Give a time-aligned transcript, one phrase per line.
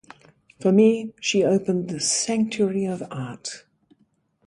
[0.59, 3.65] For me she opened the sanctuary of art.